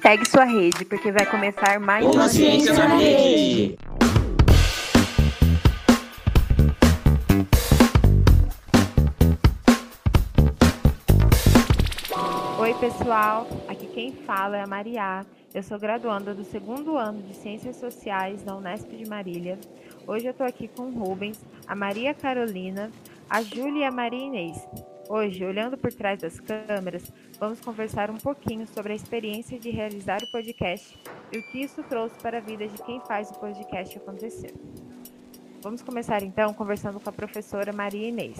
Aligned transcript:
Segue 0.00 0.24
sua 0.30 0.44
rede, 0.44 0.84
porque 0.84 1.12
vai 1.12 1.26
começar 1.26 1.80
mais 1.80 2.06
uma 2.06 2.28
Ciência 2.28 2.72
na 2.72 2.96
Rede. 2.96 3.78
Oi, 12.58 12.74
pessoal. 12.74 13.46
Aqui 13.68 13.86
quem 13.88 14.12
fala 14.24 14.56
é 14.56 14.62
a 14.62 14.66
Maria. 14.66 15.26
Eu 15.54 15.62
sou 15.62 15.78
graduanda 15.78 16.34
do 16.34 16.44
segundo 16.44 16.98
ano 16.98 17.22
de 17.22 17.34
Ciências 17.34 17.76
Sociais 17.76 18.44
na 18.44 18.54
Unesp 18.54 18.90
de 18.90 19.08
Marília. 19.08 19.58
Hoje 20.06 20.26
eu 20.26 20.32
estou 20.32 20.46
aqui 20.46 20.68
com 20.68 20.82
o 20.82 20.90
Rubens, 20.90 21.42
a 21.66 21.74
Maria 21.74 22.12
Carolina, 22.12 22.90
a 23.30 23.40
Júlia 23.40 23.80
e 23.80 23.84
a 23.84 23.90
Maria 23.90 24.26
Inês. 24.26 24.68
Hoje, 25.08 25.42
olhando 25.42 25.78
por 25.78 25.90
trás 25.90 26.20
das 26.20 26.38
câmeras, 26.38 27.10
vamos 27.40 27.60
conversar 27.60 28.10
um 28.10 28.18
pouquinho 28.18 28.66
sobre 28.66 28.92
a 28.92 28.96
experiência 28.96 29.58
de 29.58 29.70
realizar 29.70 30.18
o 30.22 30.30
podcast 30.30 30.98
e 31.32 31.38
o 31.38 31.42
que 31.50 31.62
isso 31.62 31.82
trouxe 31.84 32.16
para 32.16 32.38
a 32.38 32.42
vida 32.42 32.68
de 32.68 32.82
quem 32.82 33.00
faz 33.00 33.30
o 33.30 33.40
podcast 33.40 33.96
acontecer. 33.96 34.52
Vamos 35.62 35.80
começar 35.80 36.22
então 36.22 36.52
conversando 36.52 37.00
com 37.00 37.08
a 37.08 37.12
professora 37.12 37.72
Maria 37.72 38.08
Inês. 38.08 38.36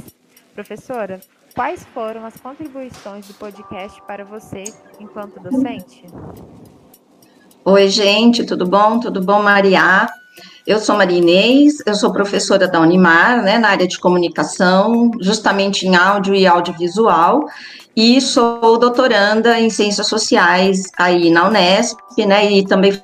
Professora, 0.52 1.20
quais 1.54 1.84
foram 1.86 2.27
as 2.27 2.36
contribuições 2.36 3.27
do 3.27 3.34
podcast 3.34 4.00
para 4.02 4.27
você 4.27 4.64
enquanto 5.00 5.40
docente? 5.40 6.04
Oi, 7.70 7.90
gente, 7.90 8.46
tudo 8.46 8.66
bom? 8.66 8.98
Tudo 8.98 9.20
bom, 9.20 9.42
Maria? 9.42 10.08
Eu 10.66 10.80
sou 10.80 10.96
Maria 10.96 11.18
Inês, 11.18 11.82
eu 11.84 11.94
sou 11.94 12.10
professora 12.10 12.66
da 12.66 12.80
Unimar, 12.80 13.42
né, 13.42 13.58
na 13.58 13.68
área 13.68 13.86
de 13.86 13.98
comunicação, 13.98 15.11
justamente 15.20 15.86
em 15.86 15.94
áudio 15.94 16.34
e 16.34 16.46
audiovisual, 16.46 17.44
e 17.94 18.22
sou 18.22 18.78
doutoranda 18.78 19.61
em 19.61 19.69
ciências 19.69 20.06
sociais 20.06 20.84
aí 20.96 21.28
na 21.28 21.46
Unesp, 21.46 21.98
né, 22.27 22.50
e 22.50 22.64
também 22.64 22.98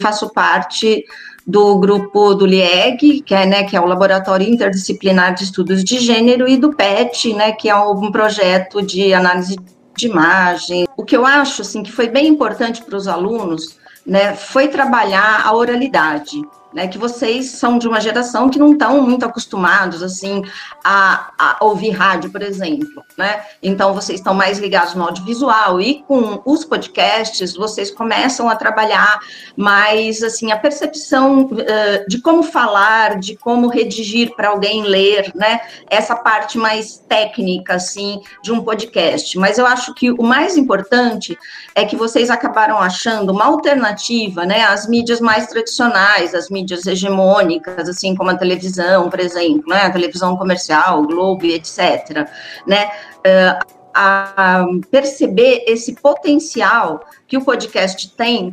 faço 0.00 0.30
parte 0.30 1.04
do 1.46 1.78
grupo 1.78 2.32
do 2.32 2.46
LIEG, 2.46 3.20
que 3.20 3.34
é, 3.34 3.44
né, 3.44 3.64
que 3.64 3.76
é 3.76 3.80
o 3.82 3.86
Laboratório 3.86 4.48
Interdisciplinar 4.48 5.34
de 5.34 5.44
Estudos 5.44 5.84
de 5.84 5.98
Gênero, 5.98 6.48
e 6.48 6.56
do 6.56 6.72
PET, 6.74 7.34
né, 7.34 7.52
que 7.52 7.68
é 7.68 7.76
um 7.76 8.10
projeto 8.10 8.80
de 8.80 9.12
análise 9.12 9.56
de 9.96 10.06
imagem. 10.06 10.86
O 10.96 11.04
que 11.04 11.16
eu 11.16 11.24
acho, 11.24 11.62
assim, 11.62 11.82
que 11.82 11.92
foi 11.92 12.08
bem 12.08 12.26
importante 12.26 12.82
para 12.82 12.96
os 12.96 13.08
alunos, 13.08 13.78
né, 14.06 14.34
foi 14.34 14.68
trabalhar 14.68 15.42
a 15.44 15.54
oralidade 15.54 16.42
né, 16.74 16.88
que 16.88 16.98
vocês 16.98 17.52
são 17.52 17.78
de 17.78 17.86
uma 17.86 18.00
geração 18.00 18.50
que 18.50 18.58
não 18.58 18.72
estão 18.72 19.00
muito 19.00 19.24
acostumados, 19.24 20.02
assim, 20.02 20.42
a, 20.82 21.30
a, 21.38 21.64
ouvir 21.64 21.90
rádio, 21.90 22.30
por 22.30 22.42
exemplo, 22.42 23.04
né, 23.16 23.44
então 23.62 23.94
vocês 23.94 24.18
estão 24.18 24.34
mais 24.34 24.58
ligados 24.58 24.94
no 24.94 25.04
audiovisual, 25.04 25.80
e 25.80 26.02
com 26.02 26.42
os 26.44 26.64
podcasts, 26.64 27.54
vocês 27.54 27.90
começam 27.90 28.48
a 28.48 28.56
trabalhar 28.56 29.20
mais, 29.56 30.22
assim, 30.22 30.50
a 30.50 30.58
percepção 30.58 31.44
uh, 31.44 32.08
de 32.08 32.20
como 32.20 32.42
falar, 32.42 33.20
de 33.20 33.36
como 33.36 33.68
redigir 33.68 34.34
para 34.34 34.48
alguém 34.48 34.82
ler, 34.82 35.30
né, 35.34 35.60
essa 35.88 36.16
parte 36.16 36.58
mais 36.58 36.98
técnica, 37.08 37.74
assim, 37.74 38.20
de 38.42 38.50
um 38.50 38.64
podcast, 38.64 39.38
mas 39.38 39.58
eu 39.58 39.66
acho 39.66 39.94
que 39.94 40.10
o 40.10 40.22
mais 40.22 40.56
importante 40.56 41.38
é 41.74 41.84
que 41.84 41.94
vocês 41.94 42.30
acabaram 42.30 42.78
achando 42.78 43.30
uma 43.30 43.44
alternativa, 43.44 44.44
né, 44.44 44.64
às 44.64 44.88
mídias 44.88 45.20
mais 45.20 45.46
tradicionais, 45.46 46.34
as 46.34 46.50
mídias 46.50 46.63
mídias 46.64 46.86
hegemônicas, 46.86 47.88
assim 47.88 48.14
como 48.14 48.30
a 48.30 48.36
televisão, 48.36 49.10
por 49.10 49.20
exemplo, 49.20 49.68
né, 49.68 49.82
a 49.82 49.90
televisão 49.90 50.36
comercial, 50.36 51.02
Globo, 51.02 51.44
etc., 51.44 52.26
né, 52.66 52.90
uh, 53.18 53.74
a 53.94 54.64
perceber 54.90 55.64
esse 55.68 55.94
potencial 55.94 57.04
que 57.28 57.36
o 57.36 57.44
podcast 57.44 58.10
tem, 58.16 58.52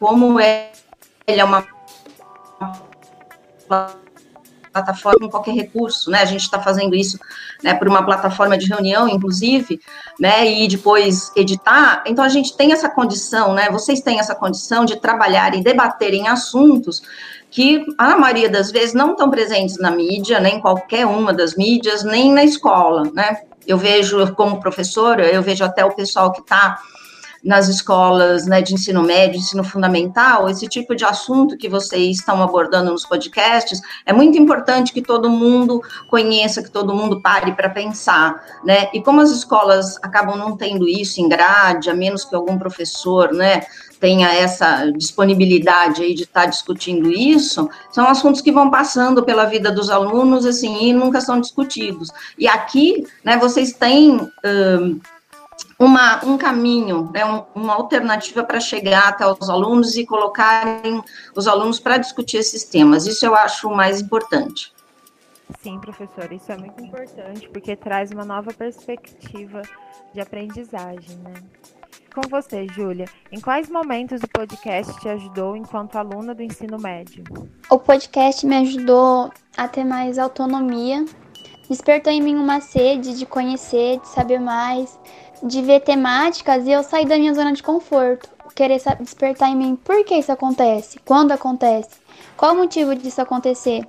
como 0.00 0.40
é, 0.40 0.72
ele 1.26 1.40
é 1.40 1.44
uma 1.44 1.64
plataforma 4.72 5.20
com 5.20 5.28
qualquer 5.28 5.54
recurso, 5.54 6.10
né? 6.10 6.20
A 6.22 6.24
gente 6.24 6.42
está 6.42 6.60
fazendo 6.60 6.94
isso, 6.94 7.18
né, 7.62 7.74
por 7.74 7.88
uma 7.88 8.04
plataforma 8.04 8.56
de 8.56 8.66
reunião, 8.66 9.08
inclusive, 9.08 9.80
né, 10.18 10.50
e 10.50 10.66
depois 10.66 11.30
editar. 11.36 12.02
Então 12.06 12.24
a 12.24 12.28
gente 12.28 12.56
tem 12.56 12.72
essa 12.72 12.88
condição, 12.88 13.52
né? 13.52 13.68
Vocês 13.70 14.00
têm 14.00 14.18
essa 14.18 14.34
condição 14.34 14.84
de 14.84 14.96
trabalhar 14.96 15.54
e 15.54 15.62
debater 15.62 16.14
em 16.14 16.28
assuntos 16.28 17.02
que 17.50 17.84
a 17.98 18.16
maioria 18.16 18.48
das 18.48 18.70
vezes 18.70 18.94
não 18.94 19.12
estão 19.12 19.30
presentes 19.30 19.78
na 19.78 19.90
mídia, 19.90 20.40
nem 20.40 20.56
em 20.56 20.60
qualquer 20.60 21.06
uma 21.06 21.34
das 21.34 21.54
mídias, 21.54 22.02
nem 22.02 22.32
na 22.32 22.42
escola, 22.42 23.02
né? 23.12 23.42
Eu 23.66 23.76
vejo 23.76 24.34
como 24.34 24.58
professora, 24.58 25.26
eu 25.30 25.42
vejo 25.42 25.62
até 25.62 25.84
o 25.84 25.94
pessoal 25.94 26.32
que 26.32 26.40
está 26.40 26.78
nas 27.42 27.68
escolas 27.68 28.46
né, 28.46 28.62
de 28.62 28.74
ensino 28.74 29.02
médio, 29.02 29.38
ensino 29.38 29.64
fundamental, 29.64 30.48
esse 30.48 30.68
tipo 30.68 30.94
de 30.94 31.04
assunto 31.04 31.56
que 31.56 31.68
vocês 31.68 32.18
estão 32.18 32.42
abordando 32.42 32.92
nos 32.92 33.04
podcasts, 33.04 33.80
é 34.06 34.12
muito 34.12 34.38
importante 34.38 34.92
que 34.92 35.02
todo 35.02 35.28
mundo 35.28 35.82
conheça, 36.08 36.62
que 36.62 36.70
todo 36.70 36.94
mundo 36.94 37.20
pare 37.20 37.52
para 37.52 37.68
pensar, 37.68 38.60
né? 38.64 38.88
E 38.94 39.02
como 39.02 39.20
as 39.20 39.30
escolas 39.30 39.96
acabam 40.02 40.36
não 40.36 40.56
tendo 40.56 40.88
isso 40.88 41.20
em 41.20 41.28
grade, 41.28 41.90
a 41.90 41.94
menos 41.94 42.24
que 42.24 42.34
algum 42.34 42.58
professor, 42.58 43.32
né, 43.32 43.62
tenha 43.98 44.32
essa 44.34 44.90
disponibilidade 44.90 46.02
aí 46.02 46.12
de 46.12 46.24
estar 46.24 46.42
tá 46.42 46.46
discutindo 46.46 47.12
isso, 47.12 47.68
são 47.92 48.08
assuntos 48.08 48.40
que 48.40 48.50
vão 48.50 48.68
passando 48.68 49.22
pela 49.22 49.44
vida 49.44 49.70
dos 49.70 49.90
alunos, 49.90 50.44
assim, 50.44 50.88
e 50.88 50.92
nunca 50.92 51.20
são 51.20 51.40
discutidos. 51.40 52.10
E 52.36 52.48
aqui, 52.48 53.06
né, 53.24 53.36
vocês 53.36 53.72
têm 53.72 54.28
uma, 55.78 56.24
um 56.24 56.36
caminho, 56.36 57.10
né, 57.12 57.24
um, 57.24 57.44
uma 57.54 57.74
alternativa 57.74 58.44
para 58.44 58.60
chegar 58.60 59.08
até 59.08 59.26
os 59.26 59.48
alunos 59.48 59.96
e 59.96 60.06
colocarem 60.06 61.02
os 61.34 61.46
alunos 61.46 61.78
para 61.78 61.98
discutir 61.98 62.38
esses 62.38 62.64
temas. 62.64 63.06
Isso 63.06 63.24
eu 63.24 63.34
acho 63.34 63.68
o 63.68 63.76
mais 63.76 64.00
importante. 64.00 64.72
Sim, 65.60 65.78
professora, 65.78 66.32
isso 66.32 66.50
é 66.50 66.56
muito 66.56 66.82
importante, 66.82 67.48
porque 67.48 67.76
traz 67.76 68.10
uma 68.10 68.24
nova 68.24 68.52
perspectiva 68.52 69.62
de 70.14 70.20
aprendizagem, 70.20 71.16
né? 71.18 71.34
Com 72.14 72.28
você, 72.28 72.66
Júlia, 72.68 73.06
em 73.30 73.40
quais 73.40 73.70
momentos 73.70 74.22
o 74.22 74.28
podcast 74.28 75.00
te 75.00 75.08
ajudou 75.08 75.56
enquanto 75.56 75.96
aluna 75.96 76.34
do 76.34 76.42
ensino 76.42 76.78
médio? 76.78 77.24
O 77.70 77.78
podcast 77.78 78.46
me 78.46 78.56
ajudou 78.56 79.30
a 79.56 79.66
ter 79.66 79.84
mais 79.84 80.18
autonomia, 80.18 81.06
despertou 81.68 82.12
em 82.12 82.20
mim 82.20 82.34
uma 82.34 82.60
sede 82.60 83.16
de 83.16 83.24
conhecer, 83.24 83.98
de 83.98 84.08
saber 84.08 84.38
mais, 84.38 84.98
de 85.42 85.60
ver 85.60 85.80
temáticas 85.80 86.66
e 86.66 86.72
eu 86.72 86.82
sair 86.82 87.06
da 87.06 87.18
minha 87.18 87.34
zona 87.34 87.52
de 87.52 87.62
conforto. 87.62 88.28
Querer 88.54 88.80
despertar 89.00 89.48
em 89.48 89.56
mim 89.56 89.76
por 89.76 90.04
que 90.04 90.14
isso 90.14 90.30
acontece, 90.30 90.98
quando 91.06 91.32
acontece, 91.32 91.90
qual 92.36 92.54
o 92.54 92.58
motivo 92.58 92.94
disso 92.94 93.20
acontecer. 93.20 93.86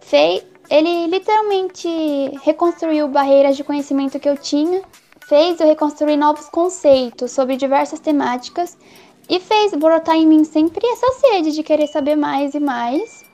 Fei, 0.00 0.42
ele 0.68 1.06
literalmente 1.06 1.88
reconstruiu 2.42 3.06
barreiras 3.08 3.56
de 3.56 3.62
conhecimento 3.62 4.18
que 4.18 4.28
eu 4.28 4.36
tinha, 4.36 4.82
fez 5.28 5.60
eu 5.60 5.66
reconstruir 5.66 6.16
novos 6.16 6.48
conceitos 6.48 7.30
sobre 7.30 7.56
diversas 7.56 8.00
temáticas 8.00 8.76
e 9.28 9.38
fez 9.38 9.72
brotar 9.74 10.16
em 10.16 10.26
mim 10.26 10.42
sempre 10.42 10.84
essa 10.84 11.06
sede 11.20 11.52
de 11.52 11.62
querer 11.62 11.86
saber 11.86 12.16
mais 12.16 12.52
e 12.54 12.60
mais, 12.60 13.24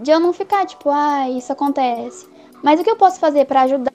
de 0.00 0.10
eu 0.10 0.18
não 0.18 0.32
ficar 0.32 0.64
tipo, 0.64 0.88
ah, 0.90 1.28
isso 1.28 1.52
acontece. 1.52 2.26
Mas 2.62 2.80
o 2.80 2.82
que 2.82 2.90
eu 2.90 2.96
posso 2.96 3.20
fazer 3.20 3.44
para 3.44 3.62
ajudar? 3.62 3.92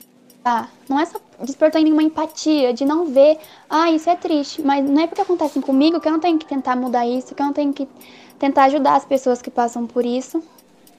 Não 0.88 0.98
é 0.98 1.04
só 1.04 1.20
despertou 1.40 1.80
em 1.80 1.84
nenhuma 1.84 2.02
empatia, 2.02 2.72
de 2.72 2.84
não 2.84 3.06
ver, 3.06 3.38
ah, 3.68 3.90
isso 3.90 4.08
é 4.08 4.16
triste, 4.16 4.62
mas 4.62 4.84
não 4.84 5.02
é 5.02 5.06
porque 5.06 5.22
acontece 5.22 5.60
comigo 5.60 6.00
que 6.00 6.08
eu 6.08 6.12
não 6.12 6.20
tenho 6.20 6.38
que 6.38 6.46
tentar 6.46 6.76
mudar 6.76 7.06
isso, 7.06 7.34
que 7.34 7.42
eu 7.42 7.46
não 7.46 7.52
tenho 7.52 7.72
que 7.72 7.88
tentar 8.38 8.64
ajudar 8.64 8.96
as 8.96 9.04
pessoas 9.04 9.40
que 9.40 9.50
passam 9.50 9.86
por 9.86 10.04
isso. 10.04 10.42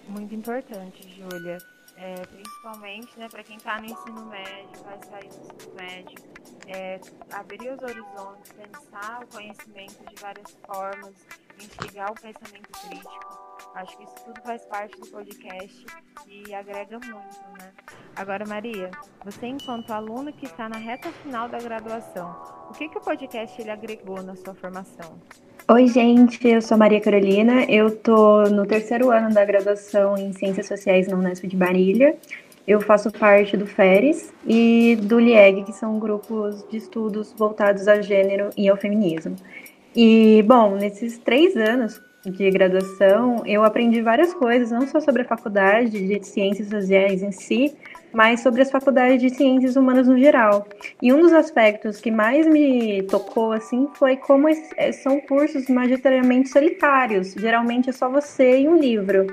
Muito 0.07 0.33
importante, 0.33 1.07
Júlia. 1.15 1.57
É, 1.97 2.15
principalmente 2.15 3.11
né, 3.19 3.29
para 3.29 3.43
quem 3.43 3.57
está 3.57 3.79
no 3.79 3.85
ensino 3.85 4.25
médio, 4.25 4.83
vai 4.83 4.99
sair 5.07 5.29
do 5.29 5.53
ensino 5.53 5.75
médio, 5.75 6.17
é, 6.67 6.99
abrir 7.31 7.71
os 7.71 7.81
horizontes, 7.83 8.51
pensar 8.53 9.23
o 9.23 9.27
conhecimento 9.27 10.03
de 10.09 10.19
várias 10.19 10.57
formas, 10.65 11.13
instigar 11.59 12.11
o 12.11 12.15
pensamento 12.15 12.69
crítico. 12.87 13.50
Acho 13.73 13.97
que 13.97 14.03
isso 14.03 14.15
tudo 14.25 14.41
faz 14.41 14.65
parte 14.65 14.99
do 14.99 15.07
podcast 15.07 15.85
e 16.27 16.53
agrega 16.53 16.99
muito, 16.99 17.39
né? 17.57 17.71
Agora, 18.17 18.45
Maria, 18.45 18.91
você 19.23 19.47
enquanto 19.47 19.91
aluna 19.91 20.31
que 20.33 20.45
está 20.45 20.67
na 20.67 20.77
reta 20.77 21.09
final 21.23 21.47
da 21.47 21.57
graduação, 21.57 22.35
o 22.69 22.73
que, 22.73 22.89
que 22.89 22.97
o 22.97 23.01
podcast 23.01 23.61
ele 23.61 23.71
agregou 23.71 24.21
na 24.21 24.35
sua 24.35 24.53
formação? 24.53 25.17
Oi, 25.69 25.87
gente, 25.87 26.45
eu 26.45 26.61
sou 26.61 26.77
Maria 26.77 26.99
Carolina, 26.99 27.63
eu 27.63 27.97
tô 27.97 28.43
no 28.43 28.65
terceiro 28.65 29.09
ano 29.09 29.33
da 29.33 29.45
graduação 29.45 30.17
em 30.17 30.33
Ciências 30.33 30.67
Sociais 30.67 31.07
na 31.07 31.15
Unesp 31.15 31.47
de 31.47 31.55
Marília. 31.55 32.17
Eu 32.67 32.81
faço 32.81 33.09
parte 33.09 33.55
do 33.55 33.65
FERES 33.65 34.33
e 34.45 34.97
do 35.01 35.17
LIEG, 35.17 35.63
que 35.63 35.71
são 35.71 35.97
grupos 35.97 36.63
de 36.69 36.75
estudos 36.75 37.33
voltados 37.37 37.87
a 37.87 38.01
gênero 38.01 38.49
e 38.57 38.67
ao 38.67 38.75
feminismo. 38.75 39.35
E, 39.95 40.43
bom, 40.43 40.75
nesses 40.75 41.17
três 41.17 41.55
anos 41.55 42.01
de 42.25 42.49
graduação, 42.51 43.43
eu 43.45 43.63
aprendi 43.63 44.01
várias 44.01 44.33
coisas, 44.33 44.71
não 44.71 44.87
só 44.87 44.99
sobre 44.99 45.23
a 45.23 45.25
faculdade 45.25 46.07
de 46.07 46.23
ciências 46.25 46.69
sociais 46.69 47.23
em 47.23 47.31
si, 47.31 47.73
mas 48.13 48.41
sobre 48.41 48.61
as 48.61 48.69
faculdades 48.69 49.21
de 49.21 49.29
ciências 49.29 49.75
humanas 49.75 50.07
no 50.07 50.17
geral. 50.17 50.67
E 51.01 51.11
um 51.11 51.19
dos 51.19 51.33
aspectos 51.33 51.99
que 51.99 52.11
mais 52.11 52.45
me 52.45 53.01
tocou 53.03 53.51
assim 53.53 53.87
foi 53.95 54.17
como 54.17 54.47
é, 54.49 54.91
são 54.91 55.19
cursos 55.21 55.67
majoritariamente 55.67 56.49
solitários. 56.49 57.33
Geralmente 57.33 57.89
é 57.89 57.93
só 57.93 58.09
você 58.09 58.61
e 58.61 58.67
um 58.67 58.77
livro. 58.77 59.27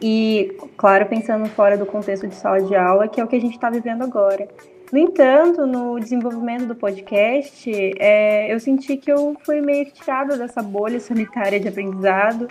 E, 0.00 0.56
claro, 0.76 1.06
pensando 1.06 1.48
fora 1.48 1.76
do 1.76 1.84
contexto 1.84 2.26
de 2.26 2.34
sala 2.34 2.62
de 2.62 2.74
aula, 2.74 3.08
que 3.08 3.20
é 3.20 3.24
o 3.24 3.26
que 3.26 3.36
a 3.36 3.40
gente 3.40 3.54
está 3.54 3.68
vivendo 3.68 4.02
agora. 4.02 4.48
No 4.92 4.98
entanto, 4.98 5.66
no 5.66 5.98
desenvolvimento 6.00 6.64
do 6.66 6.74
podcast, 6.74 7.70
é, 7.98 8.52
eu 8.52 8.58
senti 8.58 8.96
que 8.96 9.12
eu 9.12 9.36
fui 9.44 9.60
meio 9.60 9.84
que 9.86 9.92
tirada 9.92 10.36
dessa 10.36 10.62
bolha 10.62 10.98
solitária 10.98 11.60
de 11.60 11.68
aprendizado 11.68 12.48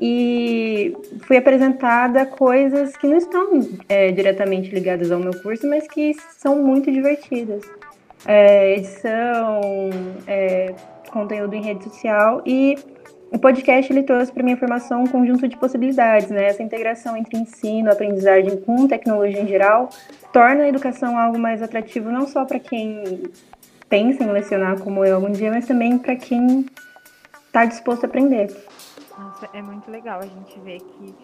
e 0.00 0.96
fui 1.22 1.36
apresentada 1.36 2.24
coisas 2.24 2.96
que 2.96 3.06
não 3.06 3.16
estão 3.16 3.68
é, 3.88 4.12
diretamente 4.12 4.70
ligadas 4.70 5.10
ao 5.10 5.18
meu 5.18 5.32
curso, 5.42 5.68
mas 5.68 5.86
que 5.88 6.14
são 6.38 6.62
muito 6.62 6.90
divertidas. 6.92 7.62
É, 8.24 8.76
edição, 8.76 9.60
é, 10.26 10.74
conteúdo 11.10 11.54
em 11.54 11.62
rede 11.62 11.84
social 11.84 12.42
e 12.46 12.78
o 13.32 13.38
podcast 13.38 13.92
ele 13.92 14.02
trouxe 14.02 14.32
para 14.32 14.42
minha 14.42 14.56
formação 14.56 15.02
um 15.02 15.06
conjunto 15.06 15.46
de 15.46 15.56
possibilidades, 15.56 16.30
né? 16.30 16.46
Essa 16.46 16.62
integração 16.62 17.16
entre 17.16 17.38
ensino, 17.38 17.90
aprendizagem 17.90 18.60
com 18.60 18.88
tecnologia 18.88 19.40
em 19.40 19.46
geral 19.46 19.88
torna 20.32 20.64
a 20.64 20.68
educação 20.68 21.16
algo 21.16 21.38
mais 21.38 21.62
atrativo 21.62 22.10
não 22.10 22.26
só 22.26 22.44
para 22.44 22.58
quem 22.58 23.22
pensa 23.88 24.24
em 24.24 24.30
lecionar 24.30 24.80
como 24.80 25.04
eu 25.04 25.16
algum 25.16 25.30
dia, 25.30 25.50
mas 25.50 25.66
também 25.66 25.98
para 25.98 26.16
quem 26.16 26.66
está 27.46 27.64
disposto 27.64 28.04
a 28.04 28.06
aprender. 28.06 28.48
Nossa, 29.16 29.48
é 29.52 29.62
muito 29.62 29.90
legal 29.90 30.20
a 30.20 30.26
gente 30.26 30.58
ver 30.60 30.80
que 30.80 31.14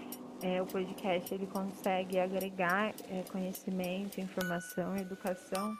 é, 0.42 0.60
o 0.60 0.66
podcast 0.66 1.32
ele 1.34 1.46
consegue 1.46 2.18
agregar 2.18 2.92
é, 3.10 3.22
conhecimento, 3.32 4.20
informação, 4.20 4.96
educação 4.96 5.74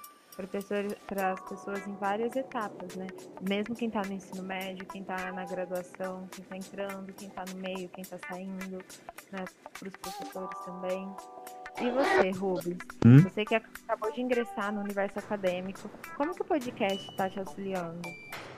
para 1.07 1.33
as 1.33 1.41
pessoas 1.41 1.87
em 1.87 1.95
várias 1.95 2.37
etapas, 2.37 2.95
né? 2.95 3.07
Mesmo 3.49 3.75
quem 3.75 3.89
está 3.89 4.03
no 4.03 4.13
ensino 4.13 4.43
médio, 4.43 4.87
quem 4.87 5.01
está 5.01 5.33
na 5.33 5.45
graduação, 5.47 6.29
quem 6.31 6.43
está 6.43 6.57
entrando, 6.57 7.13
quem 7.15 7.29
está 7.29 7.45
no 7.49 7.59
meio, 7.59 7.89
quem 7.89 8.03
está 8.03 8.19
saindo, 8.29 8.79
né? 9.33 9.45
Para 9.79 9.89
os 9.89 9.97
professores 9.97 10.59
também. 10.65 11.09
E 11.81 11.91
você, 11.91 12.31
Rubens? 12.31 12.79
Hum? 13.05 13.19
Você 13.21 13.45
que 13.45 13.55
acabou 13.55 14.13
de 14.13 14.21
ingressar 14.21 14.73
no 14.73 14.81
universo 14.81 15.19
acadêmico, 15.19 15.91
como 16.17 16.35
que 16.35 16.43
o 16.43 16.45
podcast 16.45 17.11
está 17.11 17.29
te 17.29 17.39
auxiliando? 17.39 18.01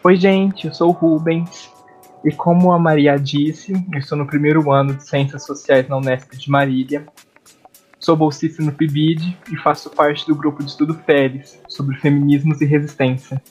Oi, 0.02 0.16
gente, 0.16 0.66
eu 0.66 0.74
sou 0.74 0.90
o 0.90 0.92
Rubens. 0.92 1.72
E 2.24 2.32
como 2.32 2.72
a 2.72 2.78
Maria 2.78 3.16
disse, 3.16 3.72
eu 3.92 3.98
estou 3.98 4.18
no 4.18 4.26
primeiro 4.26 4.70
ano 4.72 4.94
de 4.94 5.04
Ciências 5.04 5.46
Sociais 5.46 5.88
na 5.88 5.96
Unesp 5.96 6.36
de 6.36 6.50
Marília 6.50 7.06
Sou 8.00 8.16
bolsista 8.16 8.62
no 8.62 8.70
PIBID 8.70 9.36
e 9.52 9.56
faço 9.56 9.90
parte 9.90 10.24
do 10.26 10.34
grupo 10.34 10.62
de 10.62 10.70
estudo 10.70 10.94
FERES, 10.94 11.60
sobre 11.68 11.96
feminismos 11.96 12.60
e 12.60 12.64
resistência. 12.64 13.42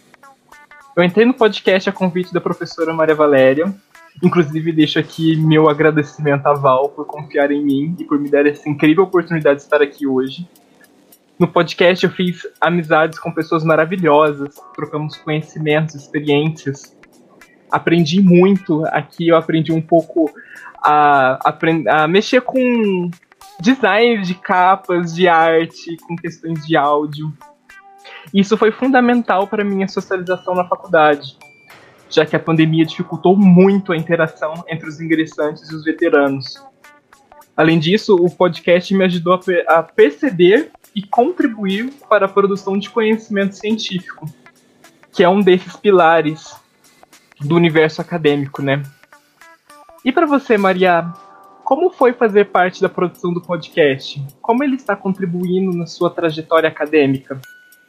Eu 0.95 1.03
entrei 1.03 1.25
no 1.25 1.33
podcast 1.33 1.89
a 1.89 1.93
convite 1.93 2.33
da 2.33 2.39
professora 2.39 2.93
Maria 2.93 3.13
Valéria, 3.13 3.75
inclusive 4.23 4.71
deixo 4.71 4.97
aqui 4.97 5.35
meu 5.35 5.69
agradecimento 5.69 6.47
à 6.47 6.53
Val 6.53 6.89
por 6.89 7.05
confiar 7.05 7.51
em 7.51 7.61
mim 7.61 7.95
e 7.99 8.05
por 8.05 8.17
me 8.17 8.29
dar 8.29 8.47
essa 8.47 8.69
incrível 8.69 9.03
oportunidade 9.03 9.57
de 9.57 9.63
estar 9.63 9.81
aqui 9.81 10.07
hoje. 10.07 10.47
No 11.37 11.47
podcast 11.47 12.05
eu 12.05 12.11
fiz 12.11 12.47
amizades 12.61 13.19
com 13.19 13.31
pessoas 13.33 13.65
maravilhosas, 13.65 14.55
trocamos 14.73 15.17
conhecimentos, 15.17 15.93
experiências. 15.93 16.95
Aprendi 17.69 18.21
muito, 18.21 18.85
aqui 18.87 19.27
eu 19.27 19.35
aprendi 19.35 19.73
um 19.73 19.81
pouco 19.81 20.31
a, 20.81 21.37
a, 21.43 22.03
a 22.03 22.07
mexer 22.07 22.41
com 22.41 23.11
design 23.59 24.21
de 24.23 24.35
capas 24.35 25.13
de 25.13 25.27
arte, 25.27 25.97
com 26.07 26.15
questões 26.15 26.65
de 26.65 26.75
áudio. 26.75 27.33
Isso 28.33 28.57
foi 28.57 28.71
fundamental 28.71 29.47
para 29.47 29.63
minha 29.63 29.87
socialização 29.87 30.53
na 30.53 30.65
faculdade, 30.65 31.37
já 32.09 32.25
que 32.25 32.35
a 32.35 32.39
pandemia 32.39 32.85
dificultou 32.85 33.35
muito 33.35 33.91
a 33.91 33.97
interação 33.97 34.63
entre 34.67 34.87
os 34.87 34.99
ingressantes 34.99 35.69
e 35.69 35.75
os 35.75 35.83
veteranos. 35.83 36.61
Além 37.55 37.79
disso, 37.79 38.15
o 38.15 38.29
podcast 38.29 38.93
me 38.93 39.03
ajudou 39.05 39.39
a 39.67 39.81
perceber 39.81 40.71
e 40.93 41.01
contribuir 41.01 41.91
para 42.07 42.25
a 42.25 42.29
produção 42.29 42.77
de 42.77 42.89
conhecimento 42.89 43.55
científico, 43.55 44.29
que 45.11 45.23
é 45.23 45.29
um 45.29 45.41
desses 45.41 45.75
pilares 45.75 46.55
do 47.39 47.55
universo 47.55 48.01
acadêmico, 48.01 48.61
né? 48.61 48.83
E 50.05 50.11
para 50.11 50.25
você, 50.25 50.57
Maria, 50.57 51.11
como 51.67 51.89
foi 51.89 52.13
fazer 52.13 52.45
parte 52.45 52.81
da 52.81 52.87
produção 52.87 53.33
do 53.33 53.41
podcast? 53.41 54.25
Como 54.41 54.63
ele 54.63 54.77
está 54.77 54.95
contribuindo 54.95 55.75
na 55.75 55.85
sua 55.85 56.09
trajetória 56.09 56.69
acadêmica? 56.69 57.41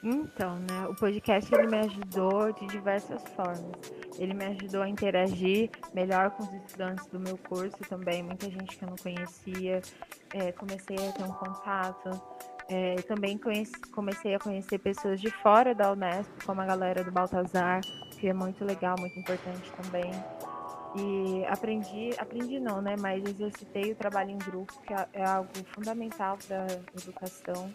Então, 0.03 0.57
né, 0.57 0.89
o 0.89 0.97
podcast 0.97 1.55
ele 1.55 1.69
me 1.69 1.79
ajudou 1.79 2.53
de 2.55 2.67
diversas 2.67 3.23
formas. 3.37 3.71
Ele 4.19 4.35
me 4.35 4.47
ajudou 4.47 4.83
a 4.83 4.89
interagir 4.89 5.71
melhor 5.95 6.31
com 6.33 6.43
os 6.43 6.53
estudantes 6.55 7.07
do 7.07 7.21
meu 7.21 7.39
curso 7.39 7.79
também, 7.89 8.21
muita 8.21 8.51
gente 8.51 8.77
que 8.77 8.85
eu 8.85 8.89
não 8.89 8.97
conhecia. 8.97 9.81
É, 10.35 10.51
comecei 10.51 10.97
a 10.97 11.13
ter 11.13 11.23
um 11.23 11.33
contato. 11.35 12.21
É, 12.69 12.97
também 13.03 13.39
conheci, 13.39 13.81
comecei 13.93 14.35
a 14.35 14.41
conhecer 14.41 14.81
pessoas 14.81 15.21
de 15.21 15.31
fora 15.31 15.73
da 15.73 15.93
Unesp, 15.93 16.29
como 16.45 16.61
a 16.61 16.67
galera 16.67 17.05
do 17.05 17.13
Baltazar, 17.13 17.81
que 18.19 18.27
é 18.27 18.35
muito 18.35 18.65
legal, 18.65 18.97
muito 18.99 19.17
importante 19.21 19.71
também. 19.81 20.11
E 20.97 21.45
aprendi, 21.47 22.11
aprendi 22.19 22.59
não, 22.59 22.81
né? 22.81 22.97
Mas 22.99 23.23
exercitei 23.25 23.93
o 23.93 23.95
trabalho 23.95 24.31
em 24.31 24.39
grupo, 24.39 24.73
que 24.83 24.93
é, 24.93 25.09
é 25.13 25.25
algo 25.25 25.51
fundamental 25.75 26.39
para 26.47 26.65
a 26.65 27.01
educação. 27.01 27.73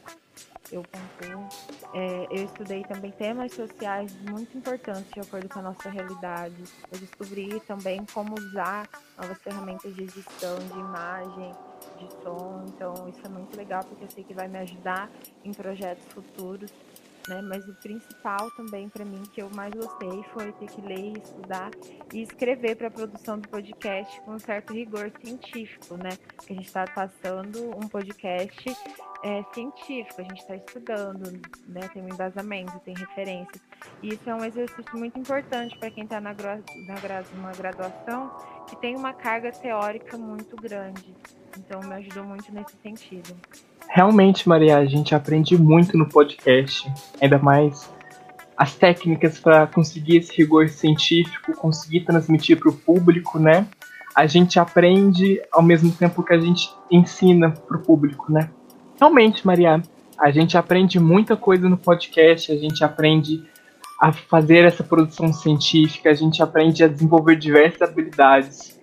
Eu 0.72 0.84
pontuo. 0.84 1.48
É, 1.94 2.28
eu 2.32 2.46
estudei 2.46 2.84
também 2.84 3.12
temas 3.12 3.52
sociais 3.52 4.16
muito 4.22 4.58
importantes 4.58 5.12
de 5.14 5.20
acordo 5.20 5.48
com 5.48 5.60
a 5.60 5.62
nossa 5.62 5.90
realidade. 5.90 6.56
Eu 6.92 6.98
descobri 6.98 7.60
também 7.62 8.04
como 8.12 8.34
usar 8.34 8.90
novas 9.16 9.38
ferramentas 9.40 9.94
de 9.94 10.04
edição, 10.04 10.58
de 10.58 10.80
imagem, 10.80 11.52
de 12.00 12.24
som. 12.24 12.66
Então, 12.68 13.08
isso 13.08 13.22
é 13.24 13.30
muito 13.30 13.56
legal 13.56 13.84
porque 13.84 14.06
eu 14.06 14.10
sei 14.10 14.24
que 14.24 14.34
vai 14.34 14.48
me 14.48 14.58
ajudar 14.60 15.12
em 15.44 15.54
projetos 15.54 16.06
futuros 16.12 16.72
né? 17.28 17.42
Mas 17.42 17.68
o 17.68 17.74
principal 17.76 18.50
também 18.52 18.90
para 18.90 19.06
mim 19.06 19.24
que 19.32 19.42
eu 19.42 19.50
mais 19.52 19.74
gostei 19.74 20.24
foi 20.34 20.52
ter 20.54 20.68
que 20.68 20.82
ler, 20.82 21.18
estudar 21.18 21.72
e 22.14 22.22
escrever 22.22 22.76
para 22.76 22.88
a 22.88 22.92
produção 22.92 23.40
do 23.40 23.48
podcast 23.48 24.20
com 24.22 24.32
um 24.32 24.40
certo 24.40 24.74
rigor 24.74 25.12
científico, 25.24 25.96
né? 25.96 26.12
Que 26.46 26.54
a 26.54 26.56
gente 26.56 26.68
está 26.68 26.86
passando 26.86 27.70
um 27.78 27.88
podcast 27.88 28.66
é, 29.24 29.44
científico, 29.54 30.22
a 30.22 30.24
gente 30.24 30.40
está 30.40 30.56
estudando, 30.56 31.32
né? 31.68 31.88
Tem 31.94 32.02
um 32.02 32.10
embasamento, 32.10 32.80
tem 32.80 32.94
referências. 32.94 33.62
E 34.02 34.14
isso 34.14 34.30
é 34.30 34.36
um 34.36 34.44
exercício 34.44 34.98
muito 34.98 35.18
importante 35.18 35.78
para 35.78 35.90
quem 35.90 36.04
está 36.04 36.20
na, 36.20 36.34
na 36.34 37.24
numa 37.36 37.52
graduação 37.52 38.36
que 38.68 38.76
tem 38.76 38.96
uma 38.96 39.14
carga 39.14 39.52
teórica 39.52 40.18
muito 40.18 40.56
grande. 40.56 41.14
Então 41.58 41.82
me 41.82 41.94
ajudou 41.96 42.24
muito 42.24 42.52
nesse 42.52 42.76
sentido. 42.82 43.36
Realmente, 43.96 44.50
Maria, 44.50 44.80
a 44.80 44.86
gente 44.86 45.14
aprende 45.14 45.56
muito 45.56 45.96
no 45.96 46.10
podcast, 46.10 46.92
ainda 47.22 47.38
mais 47.38 47.94
as 48.58 48.74
técnicas 48.74 49.38
para 49.38 49.68
conseguir 49.68 50.18
esse 50.18 50.36
rigor 50.36 50.68
científico, 50.68 51.56
conseguir 51.56 52.00
transmitir 52.00 52.58
para 52.58 52.72
o 52.72 52.74
público, 52.74 53.38
né? 53.38 53.68
A 54.16 54.26
gente 54.26 54.60
aprende 54.60 55.40
ao 55.52 55.62
mesmo 55.62 55.92
tempo 55.92 56.24
que 56.24 56.34
a 56.34 56.40
gente 56.40 56.72
ensina 56.90 57.52
para 57.52 57.78
o 57.78 57.82
público, 57.82 58.32
né? 58.32 58.50
Realmente, 59.00 59.46
Maria, 59.46 59.80
a 60.18 60.32
gente 60.32 60.58
aprende 60.58 61.00
muita 61.00 61.38
coisa 61.38 61.70
no 61.70 61.78
podcast, 61.78 62.52
a 62.52 62.58
gente 62.58 62.84
aprende 62.84 63.44
a 64.02 64.12
fazer 64.12 64.66
essa 64.66 64.84
produção 64.84 65.32
científica, 65.32 66.10
a 66.10 66.16
gente 66.16 66.42
aprende 66.42 66.84
a 66.84 66.88
desenvolver 66.88 67.36
diversas 67.36 67.88
habilidades. 67.88 68.83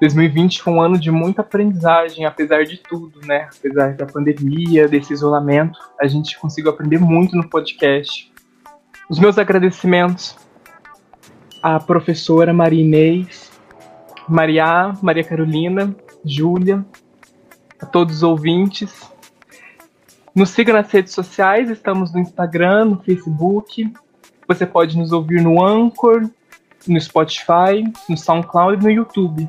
2020 0.00 0.62
foi 0.62 0.72
um 0.72 0.80
ano 0.80 0.98
de 0.98 1.10
muita 1.10 1.40
aprendizagem, 1.40 2.26
apesar 2.26 2.64
de 2.64 2.76
tudo, 2.76 3.20
né? 3.26 3.48
Apesar 3.58 3.94
da 3.94 4.04
pandemia, 4.04 4.86
desse 4.86 5.12
isolamento, 5.12 5.78
a 5.98 6.06
gente 6.06 6.38
conseguiu 6.38 6.70
aprender 6.70 6.98
muito 6.98 7.34
no 7.34 7.48
podcast. 7.48 8.30
Os 9.08 9.18
meus 9.18 9.38
agradecimentos 9.38 10.36
à 11.62 11.80
professora 11.80 12.52
Maria 12.52 12.82
Inês, 12.82 13.50
Maria, 14.28 14.92
Maria 15.00 15.24
Carolina, 15.24 15.94
Júlia, 16.24 16.84
a 17.80 17.86
todos 17.86 18.16
os 18.16 18.22
ouvintes. 18.22 19.10
Nos 20.34 20.50
siga 20.50 20.74
nas 20.74 20.90
redes 20.90 21.14
sociais, 21.14 21.70
estamos 21.70 22.12
no 22.12 22.20
Instagram, 22.20 22.84
no 22.84 23.02
Facebook. 23.02 23.90
Você 24.46 24.66
pode 24.66 24.98
nos 24.98 25.10
ouvir 25.10 25.40
no 25.40 25.64
Anchor, 25.64 26.28
no 26.86 27.00
Spotify, 27.00 27.82
no 28.08 28.16
SoundCloud 28.16 28.82
e 28.82 28.84
no 28.84 28.90
YouTube. 28.90 29.48